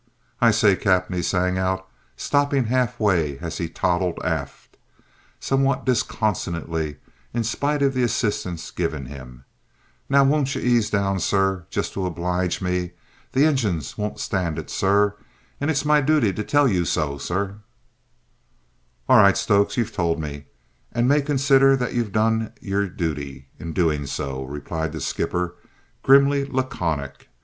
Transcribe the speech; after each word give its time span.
"I 0.41 0.49
say, 0.49 0.75
cap'en," 0.75 1.15
he 1.15 1.21
sang 1.21 1.59
out, 1.59 1.87
stopping 2.17 2.63
half 2.63 2.99
way 2.99 3.37
as 3.37 3.59
he 3.59 3.69
toddled 3.69 4.17
aft, 4.23 4.75
somewhat 5.39 5.85
disconsolately 5.85 6.95
in 7.35 7.43
spite 7.43 7.83
of 7.83 7.93
the 7.93 8.01
assistance 8.01 8.71
given 8.71 9.05
him, 9.05 9.45
"now 10.09 10.23
won't 10.23 10.55
you 10.55 10.61
ease 10.61 10.89
down, 10.89 11.19
sir, 11.19 11.67
just 11.69 11.93
to 11.93 12.07
oblige 12.07 12.63
me? 12.63 12.93
The 13.33 13.45
engines 13.45 13.95
won't 13.95 14.19
stand 14.19 14.57
it, 14.57 14.71
sir; 14.71 15.13
and 15.59 15.69
it's 15.69 15.85
my 15.85 16.01
duty 16.01 16.33
to 16.33 16.43
tell 16.43 16.67
you 16.67 16.83
so, 16.83 17.19
sir." 17.19 17.57
"All 19.07 19.17
right, 19.19 19.37
Stokes; 19.37 19.77
you've 19.77 19.93
told 19.93 20.19
me, 20.19 20.45
and 20.91 21.07
may 21.07 21.21
consider 21.21 21.75
that 21.75 21.93
you've 21.93 22.11
done 22.11 22.53
your 22.59 22.89
duty 22.89 23.49
in 23.59 23.71
doing 23.71 24.07
so," 24.07 24.43
replied 24.45 24.93
the 24.93 24.99
skipper, 24.99 25.57
grimly 26.01 26.43
laconic. 26.43 27.29